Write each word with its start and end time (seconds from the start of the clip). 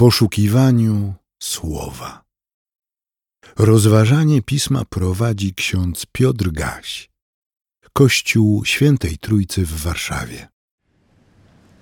poszukiwaniu 0.00 1.14
słowa. 1.42 2.22
Rozważanie 3.58 4.42
pisma 4.42 4.82
prowadzi 4.90 5.54
ksiądz 5.54 6.06
Piotr 6.12 6.50
Gaś, 6.50 7.10
Kościół 7.92 8.64
Świętej 8.64 9.18
Trójcy 9.18 9.66
w 9.66 9.82
Warszawie. 9.82 10.48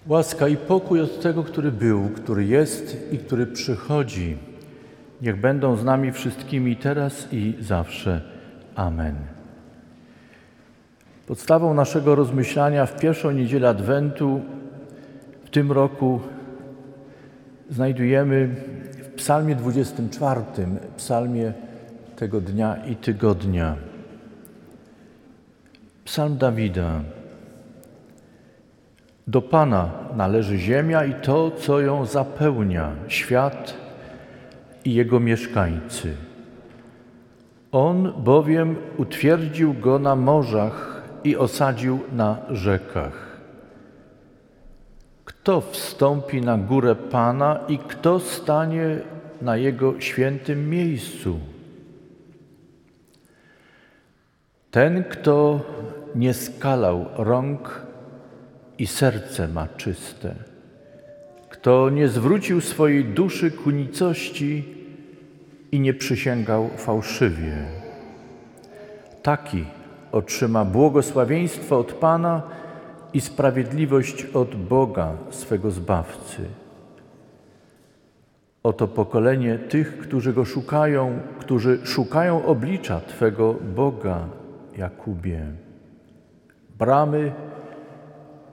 Łaska 0.06 0.48
i 0.48 0.56
pokój 0.56 1.00
od 1.00 1.20
tego, 1.20 1.44
który 1.44 1.72
był, 1.72 2.08
który 2.08 2.44
jest 2.44 2.96
i 3.12 3.18
który 3.18 3.46
przychodzi. 3.46 4.36
Niech 5.22 5.40
będą 5.40 5.76
z 5.76 5.84
nami 5.84 6.12
wszystkimi 6.12 6.76
teraz 6.76 7.28
i 7.32 7.54
zawsze. 7.60 8.22
Amen. 8.74 9.16
Podstawą 11.26 11.74
naszego 11.74 12.14
rozmyślania 12.14 12.86
w 12.86 13.00
pierwszą 13.00 13.30
niedzielę 13.30 13.68
Adwentu 13.68 14.40
w 15.44 15.50
tym 15.50 15.72
roku 15.72 16.20
znajdujemy 17.70 18.48
w 19.02 19.08
Psalmie 19.16 19.54
24, 19.56 20.40
psalmie 20.96 21.52
tego 22.16 22.40
dnia 22.40 22.76
i 22.86 22.96
tygodnia. 22.96 23.76
Psalm 26.04 26.38
Dawida. 26.38 27.00
Do 29.26 29.42
Pana 29.42 29.90
należy 30.16 30.58
ziemia 30.58 31.04
i 31.04 31.14
to, 31.14 31.50
co 31.50 31.80
ją 31.80 32.06
zapełnia, 32.06 32.92
świat 33.08 33.74
i 34.84 34.94
jego 34.94 35.20
mieszkańcy. 35.20 36.14
On 37.72 38.12
bowiem 38.16 38.76
utwierdził 38.96 39.74
go 39.74 39.98
na 39.98 40.16
morzach 40.16 41.02
i 41.24 41.36
osadził 41.36 42.00
na 42.12 42.36
rzekach. 42.50 43.27
Kto 45.48 45.60
wstąpi 45.60 46.40
na 46.40 46.58
górę 46.58 46.94
Pana 46.94 47.60
i 47.68 47.78
kto 47.78 48.20
stanie 48.20 48.98
na 49.42 49.56
jego 49.56 50.00
świętym 50.00 50.70
miejscu? 50.70 51.38
Ten, 54.70 55.04
kto 55.04 55.60
nie 56.14 56.34
skalał 56.34 57.06
rąk 57.16 57.82
i 58.78 58.86
serce 58.86 59.48
ma 59.48 59.68
czyste, 59.76 60.34
kto 61.48 61.90
nie 61.90 62.08
zwrócił 62.08 62.60
swojej 62.60 63.04
duszy 63.04 63.50
ku 63.50 63.70
nicości 63.70 64.64
i 65.72 65.80
nie 65.80 65.94
przysięgał 65.94 66.68
fałszywie. 66.76 67.56
Taki 69.22 69.64
otrzyma 70.12 70.64
błogosławieństwo 70.64 71.78
od 71.78 71.92
Pana 71.92 72.42
i 73.14 73.20
sprawiedliwość 73.20 74.24
od 74.24 74.54
Boga, 74.54 75.12
swego 75.30 75.70
Zbawcy. 75.70 76.42
Oto 78.62 78.88
pokolenie 78.88 79.58
tych, 79.58 79.98
którzy 79.98 80.32
Go 80.32 80.44
szukają, 80.44 81.18
którzy 81.38 81.78
szukają 81.84 82.44
oblicza 82.46 83.00
Twego 83.00 83.54
Boga, 83.76 84.28
Jakubie. 84.76 85.46
Bramy, 86.78 87.32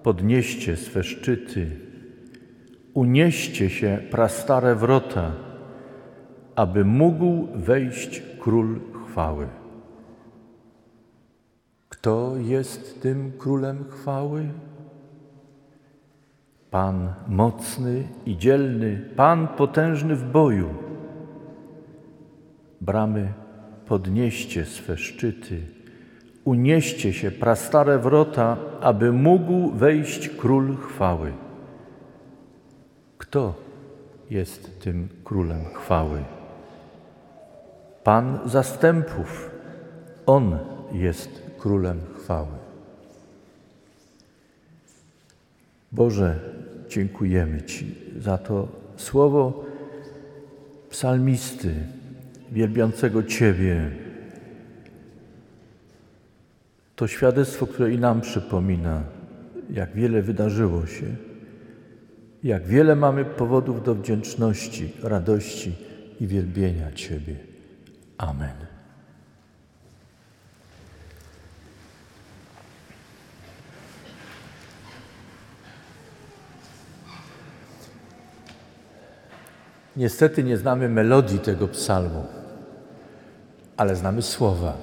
podnieście 0.04 0.78
swe 0.78 1.04
szczyty, 1.04 1.68
unieście 2.94 3.70
się 3.70 4.00
prastare 4.12 4.76
wrota, 4.76 5.32
aby 6.56 6.86
mógł 6.86 7.48
wejść 7.56 8.24
Król 8.40 8.80
chwały. 9.06 9.48
Kto 12.06 12.34
jest 12.38 13.02
tym 13.02 13.32
Królem 13.38 13.86
chwały? 13.90 14.50
Pan 16.72 17.14
mocny 17.28 18.04
i 18.26 18.38
dzielny, 18.38 19.10
Pan 19.16 19.48
potężny 19.48 20.16
w 20.16 20.32
boju. 20.32 20.70
Bramy, 22.82 23.34
podnieście 23.86 24.66
swe 24.66 24.98
szczyty, 24.98 25.62
unieście 26.44 27.14
się 27.14 27.32
prastare 27.32 28.00
wrota, 28.00 28.58
aby 28.82 29.12
mógł 29.12 29.72
wejść 29.72 30.30
Król 30.30 30.78
chwały. 30.78 31.34
Kto 33.18 33.54
jest 34.30 34.80
tym 34.80 35.10
Królem 35.24 35.66
chwały? 35.74 36.24
Pan 38.04 38.40
zastępów, 38.46 39.52
On 40.26 40.58
jest 40.92 41.45
Królem 41.66 42.00
chwały. 42.18 42.48
Boże, 45.92 46.40
dziękujemy 46.90 47.62
Ci 47.62 47.96
za 48.20 48.38
to 48.38 48.68
słowo 48.98 49.66
psalmisty, 50.90 51.74
wielbiącego 52.52 53.24
Ciebie. 53.24 53.92
To 56.96 57.08
świadectwo, 57.08 57.68
które 57.68 57.94
i 57.94 57.98
nam 57.98 58.22
przypomina, 58.22 59.04
jak 59.70 59.94
wiele 59.94 60.22
wydarzyło 60.22 60.86
się, 60.86 61.16
jak 62.44 62.68
wiele 62.68 62.96
mamy 62.96 63.26
powodów 63.26 63.84
do 63.84 63.96
wdzięczności, 63.96 64.94
radości 65.04 65.76
i 66.22 66.28
wielbienia 66.28 66.92
Ciebie. 66.92 67.36
Amen. 68.18 68.65
Niestety 79.98 80.44
nie 80.44 80.58
znamy 80.58 80.90
melodii 80.90 81.40
tego 81.40 81.68
psalmu, 81.68 82.24
ale 83.78 83.96
znamy 83.96 84.22
słowa. 84.22 84.74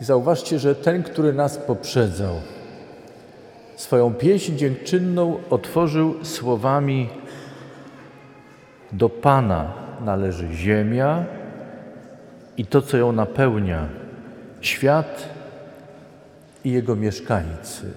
I 0.00 0.04
zauważcie, 0.04 0.58
że 0.58 0.74
ten, 0.74 1.02
który 1.02 1.32
nas 1.32 1.58
poprzedzał, 1.58 2.34
swoją 3.76 4.14
pieśń 4.14 4.56
dziękczynną 4.56 5.38
otworzył 5.50 6.24
słowami: 6.24 7.08
Do 8.92 9.08
Pana 9.08 9.72
należy 10.04 10.52
ziemia 10.52 11.24
i 12.56 12.66
to, 12.66 12.82
co 12.82 12.96
ją 12.96 13.12
napełnia, 13.12 13.88
świat 14.60 15.28
i 16.64 16.70
jego 16.70 16.96
mieszkańcy. 16.96 17.92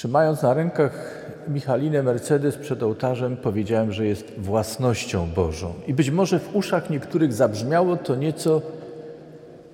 Trzymając 0.00 0.42
na 0.42 0.54
rękach 0.54 1.24
Michalinę 1.48 2.02
Mercedes 2.02 2.56
przed 2.56 2.82
ołtarzem, 2.82 3.36
powiedziałem, 3.36 3.92
że 3.92 4.06
jest 4.06 4.32
własnością 4.38 5.30
Bożą. 5.30 5.74
I 5.86 5.94
być 5.94 6.10
może 6.10 6.38
w 6.38 6.56
uszach 6.56 6.90
niektórych 6.90 7.32
zabrzmiało 7.32 7.96
to 7.96 8.16
nieco 8.16 8.62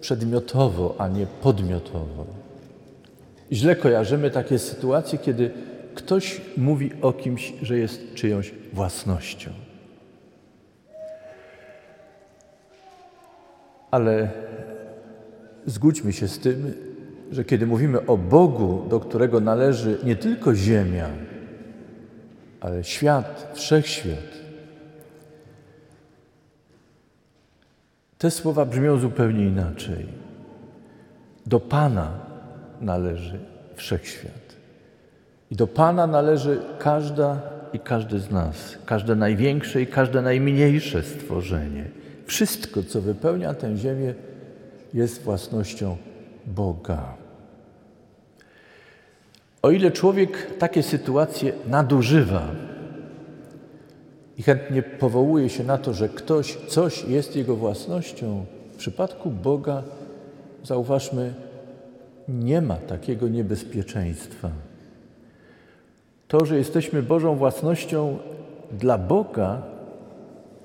przedmiotowo, 0.00 0.94
a 0.98 1.08
nie 1.08 1.26
podmiotowo. 1.26 2.26
Źle 3.52 3.76
kojarzymy 3.76 4.30
takie 4.30 4.58
sytuacje, 4.58 5.18
kiedy 5.18 5.50
ktoś 5.94 6.40
mówi 6.56 6.90
o 7.02 7.12
kimś, 7.12 7.52
że 7.62 7.78
jest 7.78 8.14
czyjąś 8.14 8.54
własnością. 8.72 9.50
Ale 13.90 14.28
zgódźmy 15.66 16.12
się 16.12 16.28
z 16.28 16.38
tym, 16.38 16.85
że 17.30 17.44
kiedy 17.44 17.66
mówimy 17.66 18.06
o 18.06 18.16
Bogu, 18.16 18.86
do 18.88 19.00
którego 19.00 19.40
należy 19.40 19.98
nie 20.04 20.16
tylko 20.16 20.54
ziemia, 20.54 21.08
ale 22.60 22.84
świat, 22.84 23.52
wszechświat, 23.54 24.36
te 28.18 28.30
słowa 28.30 28.64
brzmią 28.64 28.98
zupełnie 28.98 29.46
inaczej. 29.46 30.06
Do 31.46 31.60
Pana 31.60 32.12
należy 32.80 33.38
wszechświat. 33.74 34.56
I 35.50 35.56
do 35.56 35.66
Pana 35.66 36.06
należy 36.06 36.60
każda 36.78 37.40
i 37.72 37.78
każdy 37.78 38.18
z 38.18 38.30
nas, 38.30 38.78
każde 38.86 39.14
największe 39.14 39.82
i 39.82 39.86
każde 39.86 40.22
najmniejsze 40.22 41.02
stworzenie. 41.02 41.84
Wszystko, 42.26 42.82
co 42.82 43.00
wypełnia 43.00 43.54
tę 43.54 43.76
ziemię, 43.76 44.14
jest 44.94 45.22
własnością 45.22 45.96
Boga. 46.46 47.14
O 49.62 49.70
ile 49.70 49.90
człowiek 49.90 50.56
takie 50.58 50.82
sytuacje 50.82 51.52
nadużywa 51.68 52.42
i 54.38 54.42
chętnie 54.42 54.82
powołuje 54.82 55.48
się 55.48 55.64
na 55.64 55.78
to, 55.78 55.94
że 55.94 56.08
ktoś, 56.08 56.56
coś 56.68 57.04
jest 57.04 57.36
jego 57.36 57.56
własnością, 57.56 58.44
w 58.74 58.76
przypadku 58.76 59.30
Boga, 59.30 59.82
zauważmy, 60.64 61.34
nie 62.28 62.62
ma 62.62 62.76
takiego 62.76 63.28
niebezpieczeństwa. 63.28 64.50
To, 66.28 66.46
że 66.46 66.56
jesteśmy 66.56 67.02
Bożą 67.02 67.36
własnością 67.36 68.18
dla 68.72 68.98
Boga, 68.98 69.62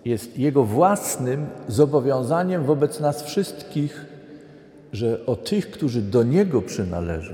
jest 0.05 0.37
Jego 0.39 0.63
własnym 0.63 1.47
zobowiązaniem 1.67 2.63
wobec 2.63 2.99
nas 2.99 3.23
wszystkich, 3.23 4.05
że 4.93 5.25
o 5.25 5.35
tych, 5.35 5.71
którzy 5.71 6.01
do 6.01 6.23
Niego 6.23 6.61
przynależą 6.61 7.33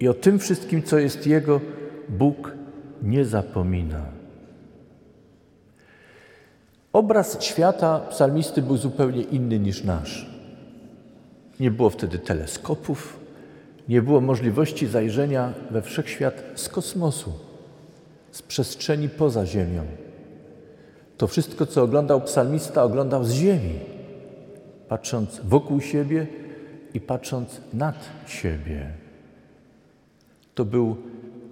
i 0.00 0.08
o 0.08 0.14
tym 0.14 0.38
wszystkim, 0.38 0.82
co 0.82 0.98
jest 0.98 1.26
Jego, 1.26 1.60
Bóg 2.08 2.52
nie 3.02 3.24
zapomina. 3.24 4.04
Obraz 6.92 7.42
świata 7.42 8.00
psalmisty 8.10 8.62
był 8.62 8.76
zupełnie 8.76 9.22
inny 9.22 9.58
niż 9.58 9.84
nasz. 9.84 10.30
Nie 11.60 11.70
było 11.70 11.90
wtedy 11.90 12.18
teleskopów, 12.18 13.20
nie 13.88 14.02
było 14.02 14.20
możliwości 14.20 14.86
zajrzenia 14.86 15.52
we 15.70 15.82
wszechświat 15.82 16.42
z 16.54 16.68
kosmosu, 16.68 17.32
z 18.30 18.42
przestrzeni 18.42 19.08
poza 19.08 19.46
Ziemią. 19.46 19.82
To 21.16 21.26
wszystko, 21.26 21.66
co 21.66 21.82
oglądał 21.82 22.20
psalmista, 22.20 22.84
oglądał 22.84 23.24
z 23.24 23.32
ziemi, 23.32 23.78
patrząc 24.88 25.40
wokół 25.44 25.80
siebie 25.80 26.26
i 26.94 27.00
patrząc 27.00 27.60
nad 27.72 28.08
siebie. 28.26 28.90
To 30.54 30.64
był 30.64 30.96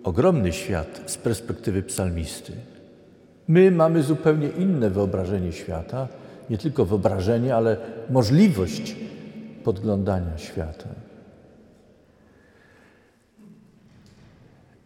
ogromny 0.05 0.53
świat 0.53 1.01
z 1.07 1.17
perspektywy 1.17 1.83
psalmisty. 1.83 2.53
My 3.49 3.71
mamy 3.71 4.03
zupełnie 4.03 4.49
inne 4.49 4.91
wyobrażenie 4.91 5.53
świata, 5.53 6.09
nie 6.51 6.59
tylko 6.59 6.85
wyobrażenie, 6.85 7.55
ale 7.55 7.77
możliwość 8.11 8.97
podglądania 9.65 10.39
świata. 10.39 10.89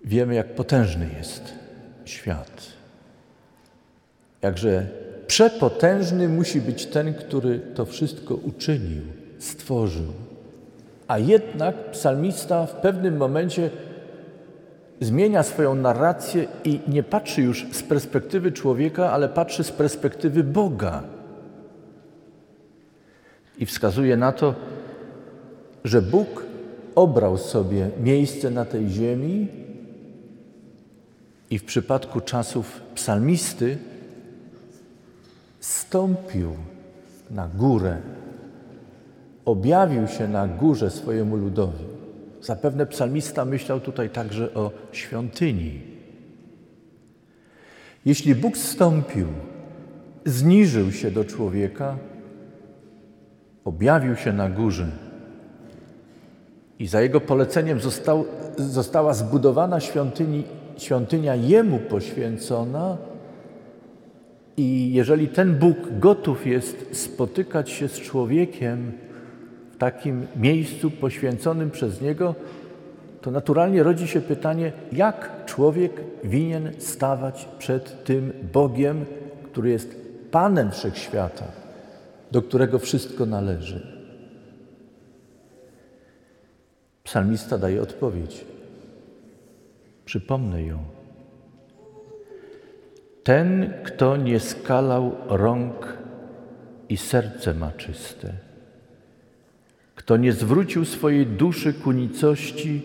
Wiemy, 0.05 0.35
jak 0.35 0.55
potężny 0.55 1.09
jest 1.19 1.53
świat. 2.05 2.63
Jakże 4.43 4.87
przepotężny 5.27 6.29
musi 6.29 6.61
być 6.61 6.87
ten, 6.87 7.15
który 7.15 7.59
to 7.59 7.85
wszystko 7.85 8.35
uczynił, 8.35 9.03
stworzył. 9.39 10.13
A 11.13 11.19
jednak 11.19 11.91
psalmista 11.91 12.67
w 12.67 12.75
pewnym 12.75 13.17
momencie 13.17 13.71
zmienia 15.01 15.43
swoją 15.43 15.75
narrację 15.75 16.47
i 16.65 16.81
nie 16.89 17.03
patrzy 17.03 17.43
już 17.43 17.67
z 17.73 17.83
perspektywy 17.83 18.53
człowieka, 18.53 19.13
ale 19.13 19.29
patrzy 19.29 19.65
z 19.65 19.73
perspektywy 19.73 20.45
Boga. 20.45 21.03
I 23.59 23.67
wskazuje 23.67 24.17
na 24.17 24.33
to, 24.33 24.55
że 25.85 26.03
Bóg 26.03 26.47
obrał 26.95 27.39
sobie 27.39 27.91
miejsce 28.01 28.51
na 28.51 28.65
tej 28.65 28.89
ziemi 28.89 29.49
i 31.51 31.59
w 31.59 31.65
przypadku 31.65 32.21
czasów 32.21 32.81
psalmisty 32.95 33.79
stąpił 35.61 36.53
na 37.31 37.49
górę, 37.49 37.97
objawił 39.45 40.09
się 40.09 40.29
na 40.29 40.49
górze 40.49 40.91
swojemu 40.91 41.37
ludowi. 41.37 41.85
Zapewne 42.41 42.87
psalmista 42.87 43.45
myślał 43.45 43.81
tutaj 43.81 44.11
także 44.11 44.55
o 44.55 44.71
świątyni. 44.93 45.81
Jeśli 48.05 48.35
Bóg 48.35 48.57
stąpił, 48.57 49.27
zniżył 50.25 50.93
się 50.93 51.11
do 51.11 51.25
człowieka, 51.25 51.97
objawił 53.65 54.17
się 54.17 54.33
na 54.33 54.51
górze 54.51 54.87
i 56.79 56.87
za 56.87 57.03
jego 57.03 57.21
poleceniem 57.21 57.81
został, 57.81 58.25
została 58.57 59.15
zbudowana 59.15 59.81
świątyni, 59.81 60.45
świątynia 60.79 61.35
Jemu 61.35 61.79
poświęcona, 61.79 62.97
i 64.57 64.93
jeżeli 64.93 65.29
ten 65.29 65.59
Bóg 65.59 65.77
gotów 65.99 66.47
jest 66.47 66.87
spotykać 66.93 67.71
się 67.71 67.89
z 67.89 68.01
człowiekiem, 68.01 68.93
takim 69.83 70.27
miejscu 70.37 70.91
poświęconym 70.91 71.71
przez 71.71 72.01
Niego, 72.01 72.35
to 73.21 73.31
naturalnie 73.31 73.83
rodzi 73.83 74.09
się 74.09 74.21
pytanie, 74.21 74.73
jak 74.93 75.45
człowiek 75.47 75.93
winien 76.25 76.73
stawać 76.79 77.49
przed 77.59 78.05
tym 78.05 78.33
Bogiem, 78.53 79.05
który 79.45 79.71
jest 79.71 79.97
Panem 80.31 80.71
Wszechświata, 80.71 81.45
do 82.31 82.43
którego 82.43 82.79
wszystko 82.79 83.27
należy. 83.27 83.87
Psalmista 87.05 87.59
daje 87.59 87.83
odpowiedź. 87.83 88.45
Przypomnę 90.05 90.63
ją. 90.63 90.79
Ten, 93.25 93.75
kto 93.85 94.17
nie 94.17 94.41
skalał 94.41 95.13
rąk 95.29 95.99
i 96.89 96.97
serce 96.97 97.55
ma 97.55 97.73
czyste 97.73 98.52
kto 100.13 100.17
nie 100.17 100.33
zwrócił 100.33 100.85
swojej 100.85 101.27
duszy 101.27 101.73
ku 101.73 101.93
nicości 101.93 102.83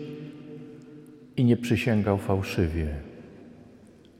i 1.36 1.44
nie 1.44 1.56
przysięgał 1.56 2.18
fałszywie. 2.18 2.86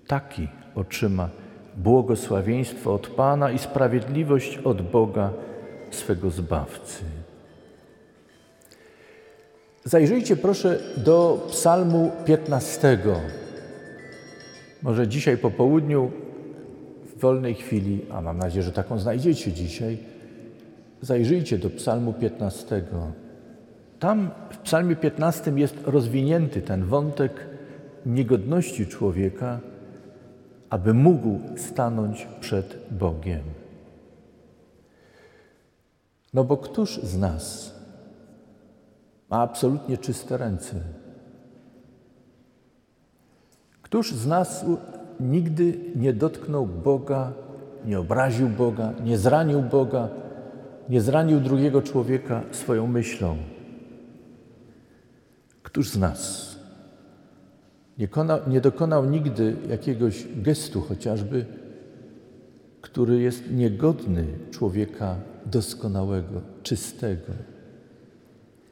Taki 0.07 0.49
otrzyma 0.75 1.29
błogosławieństwo 1.77 2.95
od 2.95 3.07
Pana 3.07 3.51
i 3.51 3.59
sprawiedliwość 3.59 4.59
od 4.59 4.83
Boga, 4.83 5.33
swego 5.91 6.31
Zbawcy. 6.31 7.05
Zajrzyjcie 9.85 10.37
proszę 10.37 10.79
do 10.97 11.47
Psalmu 11.51 12.13
15. 12.25 12.99
Może 14.83 15.09
dzisiaj 15.09 15.39
po 15.39 15.51
południu, 15.51 16.11
w 17.17 17.21
wolnej 17.21 17.55
chwili, 17.55 18.01
a 18.13 18.21
mam 18.21 18.39
nadzieję, 18.39 18.63
że 18.63 18.73
taką 18.73 18.99
znajdziecie 18.99 19.53
dzisiaj, 19.53 19.99
Zajrzyjcie 21.03 21.59
do 21.59 21.71
Psalmu 21.71 22.13
15. 22.13 22.83
Tam 23.99 24.31
w 24.51 24.59
Psalmie 24.59 24.97
15 24.97 25.53
jest 25.57 25.77
rozwinięty 25.87 26.63
ten 26.63 26.85
wątek 26.85 27.47
niegodności 28.07 28.87
człowieka, 28.87 29.61
aby 30.71 30.95
mógł 30.95 31.39
stanąć 31.57 32.29
przed 32.41 32.79
Bogiem. 32.91 33.43
No 36.35 36.45
bo 36.45 36.57
któż 36.57 37.03
z 37.03 37.19
nas 37.19 37.75
ma 39.31 39.43
absolutnie 39.43 39.99
czyste 39.99 40.37
ręce? 40.37 40.75
Któż 43.83 44.13
z 44.13 44.27
nas 44.27 44.65
nigdy 45.21 45.79
nie 45.97 46.13
dotknął 46.13 46.67
Boga, 46.67 47.33
nie 47.85 48.01
obraził 48.01 48.49
Boga, 48.49 48.93
nie 49.05 49.19
zranił 49.19 49.63
Boga? 49.63 50.09
Nie 50.89 51.01
zranił 51.01 51.41
drugiego 51.41 51.83
człowieka 51.83 52.43
swoją 52.53 52.87
myślą. 52.87 53.37
Któż 55.63 55.91
z 55.91 55.99
nas 55.99 56.49
nie, 57.99 58.09
nie 58.47 58.61
dokonał 58.61 59.05
nigdy 59.05 59.57
jakiegoś 59.69 60.27
gestu 60.37 60.81
chociażby, 60.81 61.47
który 62.81 63.21
jest 63.21 63.51
niegodny 63.51 64.27
człowieka 64.51 65.17
doskonałego, 65.47 66.41
czystego, 66.63 67.33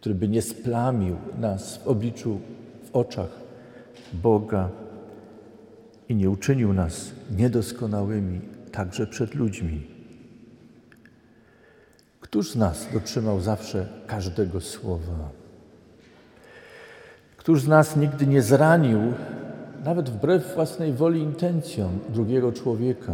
który 0.00 0.14
by 0.14 0.28
nie 0.28 0.42
splamił 0.42 1.16
nas 1.38 1.76
w 1.76 1.88
obliczu, 1.88 2.40
w 2.84 2.96
oczach 2.96 3.40
Boga 4.12 4.70
i 6.08 6.14
nie 6.14 6.30
uczynił 6.30 6.72
nas 6.72 7.12
niedoskonałymi 7.36 8.40
także 8.72 9.06
przed 9.06 9.34
ludźmi. 9.34 9.95
Któż 12.36 12.50
z 12.50 12.56
nas 12.56 12.86
dotrzymał 12.92 13.40
zawsze 13.40 13.86
każdego 14.06 14.60
słowa? 14.60 15.28
Któż 17.36 17.62
z 17.62 17.68
nas 17.68 17.96
nigdy 17.96 18.26
nie 18.26 18.42
zranił, 18.42 19.00
nawet 19.84 20.10
wbrew 20.10 20.54
własnej 20.54 20.92
woli 20.92 21.20
intencjom, 21.20 21.98
drugiego 22.08 22.52
człowieka? 22.52 23.12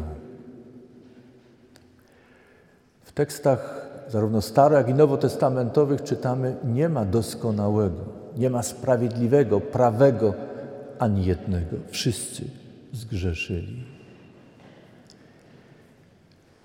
W 3.04 3.12
tekstach 3.12 3.88
zarówno 4.08 4.40
staro, 4.40 4.76
jak 4.76 4.88
i 4.88 4.94
nowotestamentowych 4.94 6.02
czytamy: 6.02 6.56
Nie 6.64 6.88
ma 6.88 7.04
doskonałego, 7.04 8.04
nie 8.36 8.50
ma 8.50 8.62
sprawiedliwego, 8.62 9.60
prawego 9.60 10.34
ani 10.98 11.26
jednego. 11.26 11.76
Wszyscy 11.90 12.44
zgrzeszyli. 12.92 13.91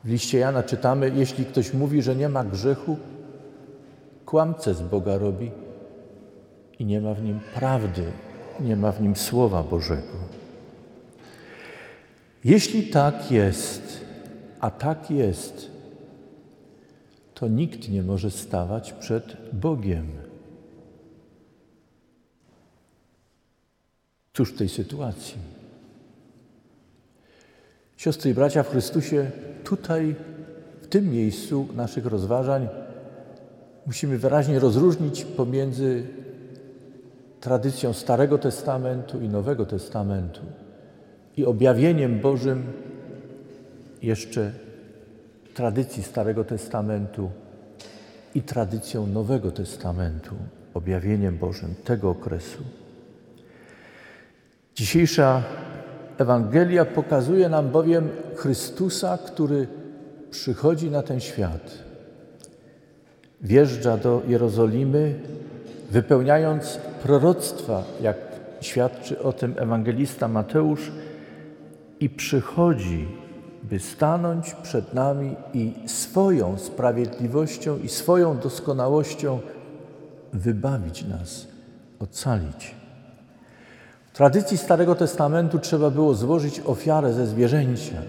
W 0.03 0.09
liście 0.09 0.37
Jana 0.37 0.63
czytamy, 0.63 1.11
jeśli 1.15 1.45
ktoś 1.45 1.73
mówi, 1.73 2.01
że 2.01 2.15
nie 2.15 2.29
ma 2.29 2.43
grzechu, 2.43 2.97
kłamce 4.25 4.73
z 4.73 4.81
Boga 4.81 5.17
robi 5.17 5.51
i 6.79 6.85
nie 6.85 7.01
ma 7.01 7.13
w 7.13 7.23
nim 7.23 7.39
prawdy, 7.55 8.03
nie 8.59 8.75
ma 8.75 8.91
w 8.91 9.01
nim 9.01 9.15
Słowa 9.15 9.63
Bożego. 9.63 10.17
Jeśli 12.43 12.83
tak 12.83 13.31
jest, 13.31 14.05
a 14.59 14.71
tak 14.71 15.11
jest, 15.11 15.71
to 17.33 17.47
nikt 17.47 17.89
nie 17.89 18.03
może 18.03 18.31
stawać 18.31 18.93
przed 18.93 19.37
Bogiem. 19.53 20.07
Cóż 24.33 24.53
w 24.53 24.57
tej 24.57 24.69
sytuacji? 24.69 25.56
Siostry 27.97 28.31
i 28.31 28.33
bracia 28.33 28.63
w 28.63 28.69
Chrystusie, 28.69 29.31
tutaj, 29.63 30.15
w 30.81 30.87
tym 30.87 31.11
miejscu 31.11 31.67
naszych 31.75 32.05
rozważań, 32.05 32.67
musimy 33.85 34.17
wyraźnie 34.17 34.59
rozróżnić 34.59 35.25
pomiędzy 35.25 36.03
tradycją 37.41 37.93
Starego 37.93 38.37
Testamentu 38.37 39.21
i 39.21 39.29
Nowego 39.29 39.65
Testamentu 39.65 40.41
i 41.37 41.45
objawieniem 41.45 42.19
Bożym 42.19 42.63
jeszcze 44.01 44.51
tradycji 45.53 46.03
Starego 46.03 46.43
Testamentu 46.43 47.31
i 48.35 48.41
tradycją 48.41 49.07
Nowego 49.07 49.51
Testamentu, 49.51 50.35
objawieniem 50.73 51.37
Bożym 51.37 51.75
tego 51.83 52.09
okresu. 52.09 52.63
Dzisiejsza 54.75 55.43
Ewangelia 56.17 56.85
pokazuje 56.85 57.49
nam 57.49 57.69
bowiem 57.69 58.09
Chrystusa, 58.35 59.17
który 59.17 59.67
przychodzi 60.31 60.91
na 60.91 61.03
ten 61.03 61.19
świat. 61.19 61.71
Wjeżdża 63.41 63.97
do 63.97 64.21
Jerozolimy, 64.27 65.19
wypełniając 65.91 66.79
proroctwa, 67.03 67.83
jak 68.01 68.17
świadczy 68.61 69.21
o 69.21 69.33
tym 69.33 69.53
ewangelista 69.57 70.27
Mateusz, 70.27 70.91
i 71.99 72.09
przychodzi, 72.09 73.07
by 73.63 73.79
stanąć 73.79 74.53
przed 74.53 74.93
nami 74.93 75.35
i 75.53 75.73
swoją 75.85 76.57
sprawiedliwością 76.57 77.77
i 77.77 77.89
swoją 77.89 78.37
doskonałością 78.37 79.39
wybawić 80.33 81.05
nas, 81.05 81.47
ocalić. 81.99 82.75
Tradycji 84.17 84.57
Starego 84.57 84.95
Testamentu 84.95 85.59
trzeba 85.59 85.89
było 85.89 86.13
złożyć 86.13 86.61
ofiarę 86.65 87.13
ze 87.13 87.27
zwierzęcia, 87.27 88.01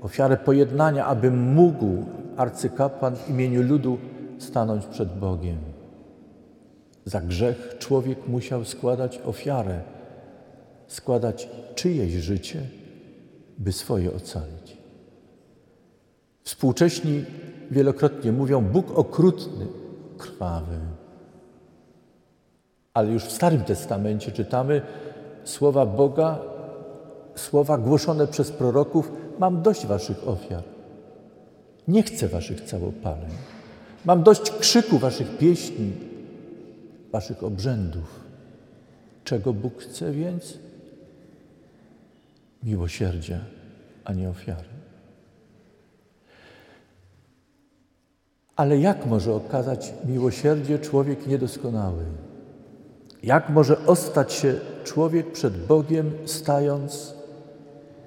ofiarę 0.00 0.36
pojednania, 0.36 1.06
aby 1.06 1.30
mógł 1.30 2.04
arcykapłan 2.36 3.16
w 3.16 3.30
imieniu 3.30 3.62
ludu 3.62 3.98
stanąć 4.38 4.86
przed 4.86 5.18
Bogiem. 5.18 5.58
Za 7.04 7.20
grzech 7.20 7.76
człowiek 7.78 8.28
musiał 8.28 8.64
składać 8.64 9.20
ofiarę, 9.24 9.80
składać 10.86 11.48
czyjeś 11.74 12.12
życie, 12.12 12.62
by 13.58 13.72
swoje 13.72 14.14
ocalić. 14.14 14.76
Współcześni 16.42 17.24
wielokrotnie 17.70 18.32
mówią 18.32 18.64
Bóg 18.64 18.98
okrutny, 18.98 19.66
krwawy. 20.18 20.78
Ale 22.94 23.12
już 23.12 23.24
w 23.24 23.32
Starym 23.32 23.64
Testamencie 23.64 24.32
czytamy 24.32 24.82
słowa 25.48 25.86
Boga, 25.86 26.38
słowa 27.34 27.78
głoszone 27.78 28.26
przez 28.26 28.50
proroków: 28.50 29.12
Mam 29.38 29.62
dość 29.62 29.86
waszych 29.86 30.28
ofiar. 30.28 30.62
Nie 31.88 32.02
chcę 32.02 32.28
waszych 32.28 32.60
całopaleń. 32.60 33.30
Mam 34.04 34.22
dość 34.22 34.50
krzyku 34.50 34.98
waszych 34.98 35.38
pieśni, 35.38 35.92
waszych 37.12 37.44
obrzędów. 37.44 38.20
Czego 39.24 39.52
Bóg 39.52 39.82
chce 39.82 40.12
więc? 40.12 40.58
Miłosierdzia, 42.62 43.38
a 44.04 44.12
nie 44.12 44.28
ofiary. 44.28 44.68
Ale 48.56 48.78
jak 48.78 49.06
może 49.06 49.34
okazać 49.34 49.92
miłosierdzie 50.04 50.78
człowiek 50.78 51.26
niedoskonały? 51.26 52.04
Jak 53.26 53.48
może 53.50 53.86
ostać 53.86 54.32
się 54.32 54.54
człowiek 54.84 55.32
przed 55.32 55.66
Bogiem, 55.66 56.10
stając 56.24 57.14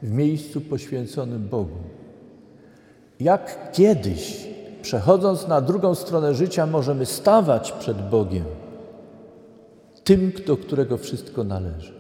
w 0.03 0.11
miejscu 0.11 0.61
poświęconym 0.61 1.47
Bogu? 1.47 1.77
Jak 3.19 3.71
kiedyś, 3.71 4.47
przechodząc 4.81 5.47
na 5.47 5.61
drugą 5.61 5.95
stronę 5.95 6.35
życia, 6.35 6.65
możemy 6.67 7.05
stawać 7.05 7.71
przed 7.71 8.09
Bogiem, 8.09 8.45
tym, 10.03 10.31
do 10.47 10.57
którego 10.57 10.97
wszystko 10.97 11.43
należy? 11.43 11.93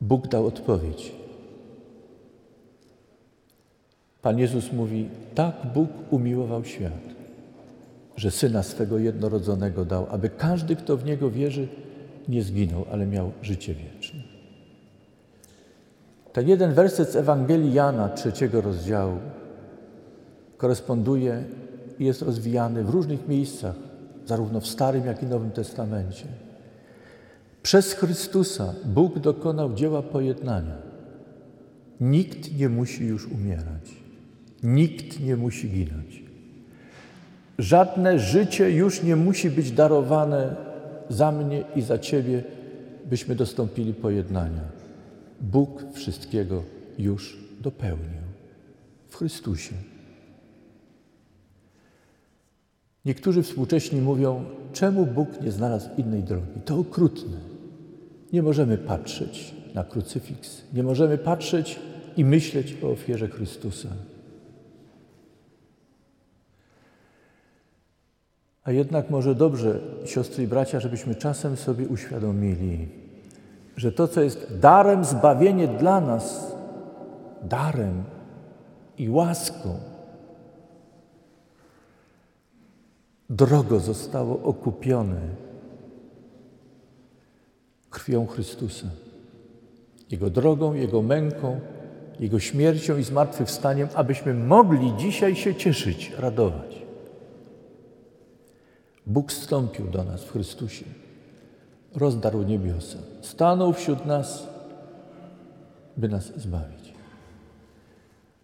Bóg 0.00 0.28
dał 0.28 0.46
odpowiedź. 0.46 1.12
Pan 4.22 4.38
Jezus 4.38 4.72
mówi: 4.72 5.08
Tak 5.34 5.54
Bóg 5.74 5.88
umiłował 6.10 6.64
świat, 6.64 7.23
że 8.16 8.30
syna 8.30 8.62
swego 8.62 8.98
jednorodzonego 8.98 9.84
dał, 9.84 10.06
aby 10.10 10.30
każdy, 10.30 10.76
kto 10.76 10.96
w 10.96 11.04
niego 11.04 11.30
wierzy, 11.30 11.68
nie 12.28 12.42
zginął, 12.42 12.84
ale 12.92 13.06
miał 13.06 13.32
życie 13.42 13.74
wieczne. 13.74 14.20
Ten 16.32 16.48
jeden 16.48 16.74
werset 16.74 17.10
z 17.10 17.16
Ewangelii 17.16 17.72
Jana, 17.72 18.08
trzeciego 18.08 18.60
rozdziału, 18.60 19.18
koresponduje 20.56 21.44
i 21.98 22.04
jest 22.04 22.22
rozwijany 22.22 22.84
w 22.84 22.90
różnych 22.90 23.28
miejscach, 23.28 23.74
zarówno 24.26 24.60
w 24.60 24.66
Starym, 24.66 25.06
jak 25.06 25.22
i 25.22 25.26
Nowym 25.26 25.50
Testamencie. 25.50 26.26
Przez 27.62 27.92
Chrystusa 27.92 28.74
Bóg 28.84 29.18
dokonał 29.18 29.74
dzieła 29.74 30.02
pojednania. 30.02 30.76
Nikt 32.00 32.58
nie 32.58 32.68
musi 32.68 33.06
już 33.06 33.26
umierać. 33.26 33.94
Nikt 34.62 35.20
nie 35.20 35.36
musi 35.36 35.70
ginąć. 35.70 36.23
Żadne 37.58 38.18
życie 38.18 38.70
już 38.70 39.02
nie 39.02 39.16
musi 39.16 39.50
być 39.50 39.70
darowane 39.70 40.56
za 41.08 41.32
mnie 41.32 41.64
i 41.76 41.82
za 41.82 41.98
Ciebie, 41.98 42.44
byśmy 43.06 43.34
dostąpili 43.34 43.94
pojednania. 43.94 44.62
Bóg 45.40 45.84
wszystkiego 45.92 46.62
już 46.98 47.38
dopełnił 47.60 48.24
w 49.08 49.16
Chrystusie. 49.16 49.74
Niektórzy 53.04 53.42
współcześni 53.42 54.00
mówią, 54.00 54.44
czemu 54.72 55.06
Bóg 55.06 55.40
nie 55.40 55.52
znalazł 55.52 55.88
innej 55.96 56.22
drogi? 56.22 56.60
To 56.64 56.78
okrutne. 56.78 57.36
Nie 58.32 58.42
możemy 58.42 58.78
patrzeć 58.78 59.54
na 59.74 59.84
krucyfiks, 59.84 60.62
nie 60.72 60.82
możemy 60.82 61.18
patrzeć 61.18 61.78
i 62.16 62.24
myśleć 62.24 62.76
o 62.82 62.90
ofierze 62.90 63.28
Chrystusa. 63.28 63.88
A 68.64 68.72
jednak 68.72 69.10
może 69.10 69.34
dobrze, 69.34 69.80
siostry 70.04 70.44
i 70.44 70.46
bracia, 70.46 70.80
żebyśmy 70.80 71.14
czasem 71.14 71.56
sobie 71.56 71.88
uświadomili, 71.88 72.88
że 73.76 73.92
to, 73.92 74.08
co 74.08 74.20
jest 74.20 74.58
darem 74.58 75.04
zbawienie 75.04 75.68
dla 75.68 76.00
nas, 76.00 76.56
darem 77.42 78.04
i 78.98 79.10
łaską, 79.10 79.78
drogo 83.30 83.80
zostało 83.80 84.42
okupione 84.42 85.20
krwią 87.90 88.26
Chrystusa. 88.26 88.86
Jego 90.10 90.30
drogą, 90.30 90.74
Jego 90.74 91.02
męką, 91.02 91.60
Jego 92.20 92.38
śmiercią 92.38 92.96
i 92.96 93.02
zmartwychwstaniem, 93.02 93.88
abyśmy 93.94 94.34
mogli 94.34 94.96
dzisiaj 94.96 95.36
się 95.36 95.54
cieszyć, 95.54 96.12
radować. 96.18 96.83
Bóg 99.06 99.32
wstąpił 99.32 99.86
do 99.86 100.04
nas 100.04 100.24
w 100.24 100.32
Chrystusie, 100.32 100.84
rozdarł 101.94 102.42
niebiosa, 102.42 102.98
stanął 103.20 103.72
wśród 103.72 104.06
nas, 104.06 104.46
by 105.96 106.08
nas 106.08 106.40
zbawić. 106.40 106.94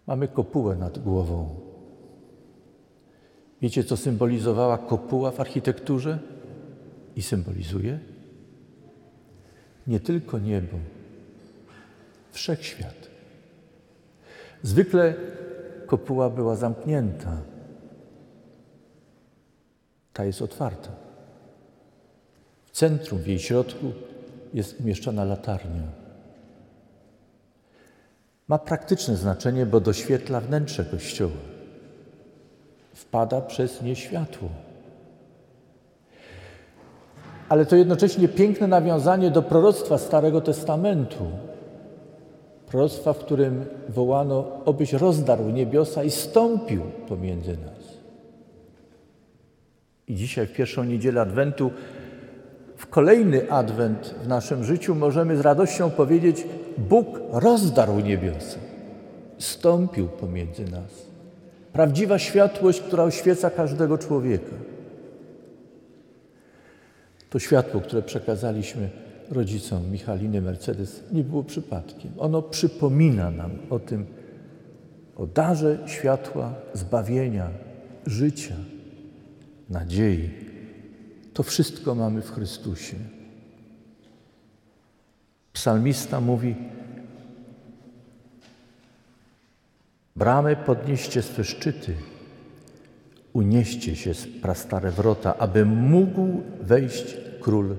Mamy 0.07 0.27
kopułę 0.27 0.75
nad 0.75 0.99
głową. 0.99 1.55
Wiecie, 3.61 3.83
co 3.83 3.97
symbolizowała 3.97 4.77
kopuła 4.77 5.31
w 5.31 5.39
architekturze 5.39 6.19
i 7.15 7.21
symbolizuje? 7.21 7.99
Nie 9.87 9.99
tylko 9.99 10.39
niebo, 10.39 10.77
wszechświat. 12.31 13.09
Zwykle 14.63 15.13
kopuła 15.87 16.29
była 16.29 16.55
zamknięta, 16.55 17.37
ta 20.13 20.25
jest 20.25 20.41
otwarta. 20.41 20.89
W 22.65 22.71
centrum, 22.71 23.19
w 23.19 23.27
jej 23.27 23.39
środku 23.39 23.91
jest 24.53 24.79
umieszczona 24.79 25.23
latarnia. 25.23 25.83
Ma 28.47 28.59
praktyczne 28.59 29.15
znaczenie, 29.15 29.65
bo 29.65 29.79
doświetla 29.79 30.39
wnętrze 30.41 30.85
kościoła. 30.85 31.41
Wpada 32.93 33.41
przez 33.41 33.81
nie 33.81 33.95
światło. 33.95 34.49
Ale 37.49 37.65
to 37.65 37.75
jednocześnie 37.75 38.27
piękne 38.27 38.67
nawiązanie 38.67 39.31
do 39.31 39.41
proroctwa 39.41 39.97
Starego 39.97 40.41
Testamentu. 40.41 41.25
Proroctwa, 42.67 43.13
w 43.13 43.17
którym 43.17 43.65
wołano, 43.89 44.63
obyś 44.65 44.93
rozdarł 44.93 45.49
niebiosa 45.49 46.03
i 46.03 46.11
stąpił 46.11 46.81
pomiędzy 47.07 47.57
nas. 47.57 47.80
I 50.07 50.15
dzisiaj, 50.15 50.47
w 50.47 50.53
pierwszą 50.53 50.83
niedzielę 50.83 51.21
Adwentu, 51.21 51.71
w 52.77 52.87
kolejny 52.87 53.51
Adwent 53.51 54.15
w 54.23 54.27
naszym 54.27 54.63
życiu 54.63 54.95
możemy 54.95 55.37
z 55.37 55.39
radością 55.39 55.89
powiedzieć: 55.89 56.45
Bóg 56.77 57.19
rozdarł 57.31 57.99
niebiosa, 57.99 58.59
stąpił 59.37 60.07
pomiędzy 60.07 60.65
nas. 60.65 61.11
Prawdziwa 61.73 62.19
światłość, 62.19 62.81
która 62.81 63.03
oświeca 63.03 63.49
każdego 63.49 63.97
człowieka. 63.97 64.55
To 67.29 67.39
światło, 67.39 67.81
które 67.81 68.01
przekazaliśmy 68.01 68.89
rodzicom 69.31 69.91
Michaliny 69.91 70.41
Mercedes, 70.41 71.03
nie 71.11 71.23
było 71.23 71.43
przypadkiem. 71.43 72.11
Ono 72.17 72.41
przypomina 72.41 73.31
nam 73.31 73.51
o 73.69 73.79
tym, 73.79 74.05
o 75.15 75.27
darze 75.27 75.77
światła, 75.85 76.53
zbawienia, 76.73 77.49
życia, 78.05 78.55
nadziei. 79.71 80.29
To 81.33 81.43
wszystko 81.43 81.95
mamy 81.95 82.21
w 82.21 82.31
Chrystusie. 82.31 82.95
Psalmista 85.53 86.21
mówi: 86.21 86.55
Bramy 90.15 90.55
podnieście 90.55 91.21
swe 91.21 91.43
szczyty, 91.43 91.93
unieście 93.33 93.95
się 93.95 94.13
z 94.13 94.27
prastare 94.41 94.91
wrota, 94.91 95.37
aby 95.37 95.65
mógł 95.65 96.41
wejść 96.61 97.17
król 97.39 97.75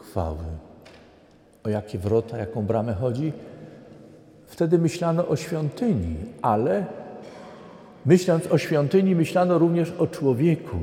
chwały. 0.00 0.44
O 1.64 1.68
jakie 1.68 1.98
wrota, 1.98 2.38
jaką 2.38 2.66
bramę 2.66 2.94
chodzi? 2.94 3.32
Wtedy 4.46 4.78
myślano 4.78 5.28
o 5.28 5.36
świątyni, 5.36 6.16
ale 6.42 6.86
myśląc 8.06 8.46
o 8.46 8.58
świątyni, 8.58 9.14
myślano 9.14 9.58
również 9.58 9.90
o 9.90 10.06
człowieku. 10.06 10.78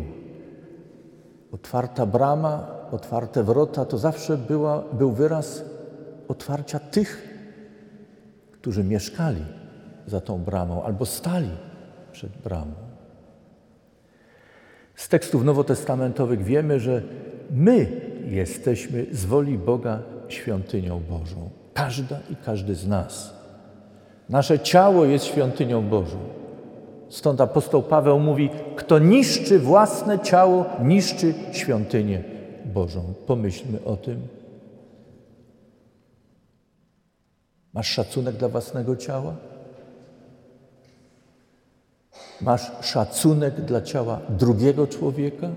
Otwarta 1.51 2.05
brama, 2.05 2.67
otwarte 2.91 3.43
wrota 3.43 3.85
to 3.85 3.97
zawsze 3.97 4.37
była, 4.37 4.83
był 4.93 5.11
wyraz 5.11 5.63
otwarcia 6.27 6.79
tych, 6.79 7.27
którzy 8.51 8.83
mieszkali 8.83 9.45
za 10.07 10.21
tą 10.21 10.43
bramą 10.43 10.83
albo 10.83 11.05
stali 11.05 11.49
przed 12.11 12.31
bramą. 12.37 12.73
Z 14.95 15.09
tekstów 15.09 15.43
nowotestamentowych 15.43 16.43
wiemy, 16.43 16.79
że 16.79 17.01
my 17.51 17.87
jesteśmy 18.25 19.05
z 19.11 19.25
woli 19.25 19.57
Boga 19.57 19.99
świątynią 20.27 20.99
Bożą. 20.99 21.49
Każda 21.73 22.19
i 22.29 22.35
każdy 22.35 22.75
z 22.75 22.87
nas. 22.87 23.33
Nasze 24.29 24.59
ciało 24.59 25.05
jest 25.05 25.25
świątynią 25.25 25.89
Bożą. 25.89 26.17
Stąd 27.09 27.41
apostoł 27.41 27.83
Paweł 27.83 28.19
mówi: 28.19 28.49
Kto 28.75 28.99
niszczy 28.99 29.59
własne 29.59 30.19
ciało, 30.19 30.65
niszczy 30.83 31.33
świątynię 31.51 32.23
Bożą. 32.65 33.13
Pomyślmy 33.27 33.83
o 33.83 33.97
tym. 33.97 34.27
Masz 37.73 37.87
szacunek 37.87 38.35
dla 38.35 38.49
własnego 38.49 38.95
ciała? 38.95 39.35
Masz 42.41 42.71
szacunek 42.81 43.61
dla 43.61 43.81
ciała 43.81 44.21
drugiego 44.29 44.87
człowieka? 44.87 45.49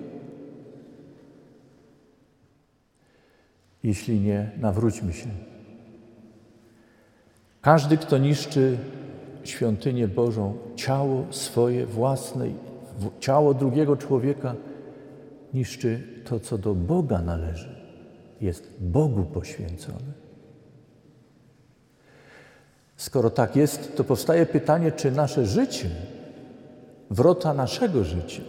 Jeśli 3.83 4.21
nie, 4.21 4.51
nawróćmy 4.61 5.13
się. 5.13 5.29
Każdy, 7.61 7.97
kto 7.97 8.19
niszczy 8.19 8.79
świątynię 9.51 10.09
Bożą, 10.09 10.57
ciało 10.77 11.25
swoje 11.31 11.87
własne, 11.87 12.47
ciało 13.21 13.55
drugiego 13.55 13.97
człowieka, 13.97 14.55
niszczy 15.55 16.03
to, 16.25 16.41
co 16.41 16.59
do 16.59 16.75
Boga 16.75 17.23
należy, 17.23 17.75
jest 18.41 18.73
Bogu 18.81 19.25
poświęcone. 19.25 20.19
Skoro 22.97 23.31
tak 23.31 23.57
jest, 23.57 23.97
to 23.97 24.05
powstaje 24.05 24.47
pytanie, 24.47 24.93
czy 24.93 25.11
nasze 25.11 25.47
życie, 25.47 25.91
wrota 27.11 27.55
naszego 27.55 28.05
życia, 28.05 28.43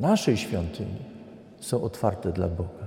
naszej 0.00 0.36
świątyni 0.36 0.96
są 1.60 1.82
otwarte 1.82 2.32
dla 2.32 2.48
Boga. 2.48 2.86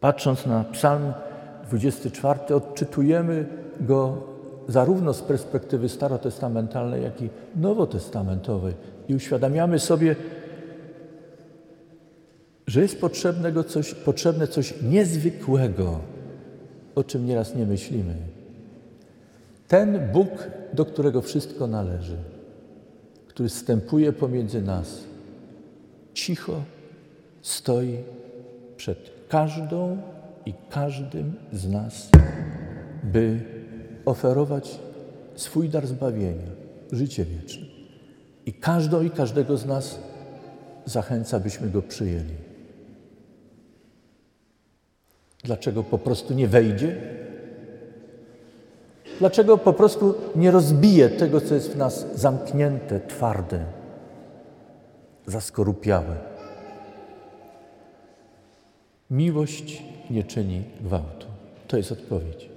Patrząc 0.00 0.46
na 0.46 0.64
Psalm 0.64 1.12
24, 1.64 2.54
odczytujemy 2.54 3.46
go 3.80 4.35
zarówno 4.68 5.14
z 5.14 5.22
perspektywy 5.22 5.88
starotestamentalnej, 5.88 7.02
jak 7.02 7.22
i 7.22 7.28
nowotestamentowej 7.56 8.74
i 9.08 9.14
uświadamiamy 9.14 9.78
sobie, 9.78 10.16
że 12.66 12.82
jest 12.82 13.00
potrzebnego 13.00 13.64
coś, 13.64 13.94
potrzebne 13.94 14.48
coś 14.48 14.74
niezwykłego, 14.82 16.00
o 16.94 17.04
czym 17.04 17.26
nieraz 17.26 17.54
nie 17.54 17.66
myślimy. 17.66 18.14
Ten 19.68 20.12
Bóg, 20.12 20.50
do 20.72 20.84
którego 20.84 21.22
wszystko 21.22 21.66
należy, 21.66 22.16
który 23.28 23.48
stępuje 23.48 24.12
pomiędzy 24.12 24.62
nas, 24.62 25.04
cicho 26.14 26.62
stoi 27.42 27.98
przed 28.76 29.10
każdą 29.28 29.98
i 30.46 30.54
każdym 30.70 31.34
z 31.52 31.68
nas, 31.68 32.10
by 33.02 33.40
oferować 34.06 34.78
swój 35.34 35.68
dar 35.68 35.86
zbawienia, 35.86 36.50
życie 36.92 37.24
wieczne. 37.24 37.66
I 38.46 38.52
każdą 38.52 39.02
i 39.02 39.10
każdego 39.10 39.56
z 39.56 39.66
nas 39.66 39.98
zachęca, 40.84 41.40
byśmy 41.40 41.70
go 41.70 41.82
przyjęli. 41.82 42.34
Dlaczego 45.44 45.82
po 45.82 45.98
prostu 45.98 46.34
nie 46.34 46.48
wejdzie? 46.48 46.96
Dlaczego 49.18 49.58
po 49.58 49.72
prostu 49.72 50.14
nie 50.36 50.50
rozbije 50.50 51.08
tego, 51.08 51.40
co 51.40 51.54
jest 51.54 51.72
w 51.72 51.76
nas 51.76 52.06
zamknięte, 52.14 53.00
twarde, 53.00 53.64
zaskorupiałe? 55.26 56.16
Miłość 59.10 59.82
nie 60.10 60.24
czyni 60.24 60.64
gwałtu. 60.80 61.26
To 61.68 61.76
jest 61.76 61.92
odpowiedź. 61.92 62.55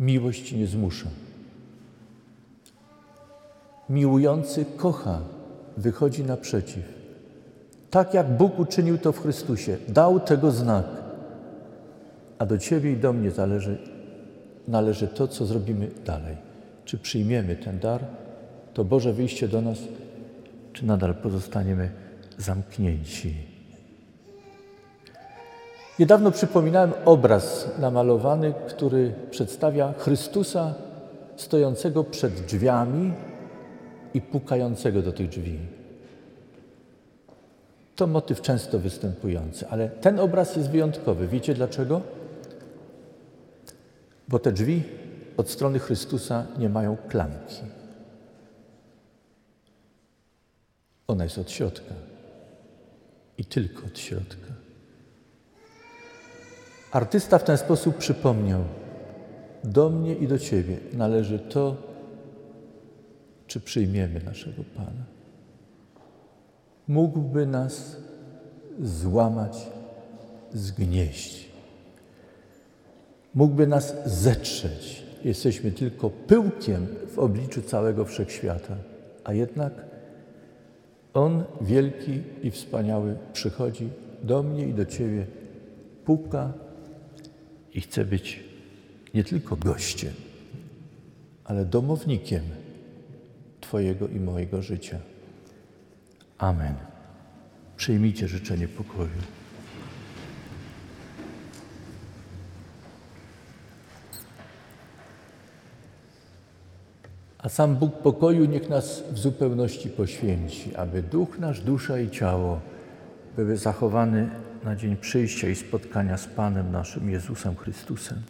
Miłość 0.00 0.52
nie 0.52 0.66
zmusza. 0.66 1.08
Miłujący 3.88 4.64
kocha, 4.76 5.20
wychodzi 5.76 6.24
naprzeciw. 6.24 6.84
Tak 7.90 8.14
jak 8.14 8.36
Bóg 8.36 8.58
uczynił 8.58 8.98
to 8.98 9.12
w 9.12 9.22
Chrystusie, 9.22 9.76
dał 9.88 10.20
tego 10.20 10.50
znak. 10.50 10.86
A 12.38 12.46
do 12.46 12.58
Ciebie 12.58 12.92
i 12.92 12.96
do 12.96 13.12
mnie 13.12 13.30
zależy, 13.30 13.78
należy 14.68 15.08
to, 15.08 15.28
co 15.28 15.46
zrobimy 15.46 15.90
dalej. 16.04 16.36
Czy 16.84 16.98
przyjmiemy 16.98 17.56
ten 17.56 17.78
dar, 17.78 18.04
to 18.74 18.84
Boże 18.84 19.12
wyjście 19.12 19.48
do 19.48 19.60
nas, 19.60 19.78
czy 20.72 20.86
nadal 20.86 21.14
pozostaniemy 21.14 21.90
zamknięci. 22.38 23.57
Niedawno 25.98 26.30
przypominałem 26.30 26.92
obraz 27.04 27.68
namalowany, 27.78 28.54
który 28.68 29.14
przedstawia 29.30 29.92
Chrystusa 29.98 30.74
stojącego 31.36 32.04
przed 32.04 32.34
drzwiami 32.34 33.12
i 34.14 34.20
pukającego 34.20 35.02
do 35.02 35.12
tych 35.12 35.28
drzwi. 35.28 35.58
To 37.96 38.06
motyw 38.06 38.40
często 38.40 38.78
występujący, 38.78 39.68
ale 39.68 39.88
ten 39.88 40.20
obraz 40.20 40.56
jest 40.56 40.70
wyjątkowy. 40.70 41.28
Wiecie 41.28 41.54
dlaczego? 41.54 42.00
Bo 44.28 44.38
te 44.38 44.52
drzwi 44.52 44.82
od 45.36 45.50
strony 45.50 45.78
Chrystusa 45.78 46.46
nie 46.58 46.68
mają 46.68 46.96
klamki. 47.08 47.62
Ona 51.08 51.24
jest 51.24 51.38
od 51.38 51.50
środka 51.50 51.94
i 53.38 53.44
tylko 53.44 53.86
od 53.86 53.98
środka. 53.98 54.67
Artysta 56.92 57.38
w 57.38 57.44
ten 57.44 57.56
sposób 57.56 57.96
przypomniał: 57.96 58.60
Do 59.64 59.90
mnie 59.90 60.14
i 60.14 60.28
do 60.28 60.38
Ciebie 60.38 60.76
należy 60.92 61.38
to, 61.38 61.76
czy 63.46 63.60
przyjmiemy 63.60 64.20
naszego 64.20 64.62
Pana. 64.76 65.04
Mógłby 66.88 67.46
nas 67.46 67.96
złamać, 68.82 69.66
zgnieść. 70.54 71.48
Mógłby 73.34 73.66
nas 73.66 73.94
zetrzeć. 74.06 75.02
Jesteśmy 75.24 75.72
tylko 75.72 76.10
pyłkiem 76.10 76.86
w 77.14 77.18
obliczu 77.18 77.62
całego 77.62 78.04
wszechświata, 78.04 78.76
a 79.24 79.32
jednak 79.32 79.72
On, 81.14 81.44
wielki 81.60 82.22
i 82.42 82.50
wspaniały, 82.50 83.16
przychodzi 83.32 83.88
do 84.22 84.42
mnie 84.42 84.66
i 84.68 84.74
do 84.74 84.86
Ciebie, 84.86 85.26
puka 86.04 86.52
i 87.78 87.80
chce 87.80 88.04
być 88.04 88.44
nie 89.14 89.24
tylko 89.24 89.56
gościem, 89.56 90.12
ale 91.44 91.64
domownikiem 91.64 92.42
Twojego 93.60 94.08
i 94.08 94.20
mojego 94.20 94.62
życia. 94.62 94.98
Amen. 96.38 96.74
Przyjmijcie 97.76 98.28
życzenie 98.28 98.68
pokoju. 98.68 99.20
A 107.38 107.48
sam 107.48 107.76
Bóg 107.76 107.98
pokoju 107.98 108.44
niech 108.44 108.68
nas 108.68 109.02
w 109.10 109.18
zupełności 109.18 109.88
poświęci, 109.88 110.76
aby 110.76 111.02
duch 111.02 111.38
nasz, 111.38 111.60
dusza 111.60 112.00
i 112.00 112.10
ciało 112.10 112.60
były 113.36 113.56
zachowany 113.56 114.30
na 114.64 114.76
dzień 114.76 114.96
przyjścia 114.96 115.48
i 115.48 115.54
spotkania 115.54 116.16
z 116.16 116.26
Panem 116.26 116.72
naszym 116.72 117.10
Jezusem 117.10 117.56
Chrystusem. 117.56 118.22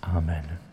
Amen. 0.00 0.71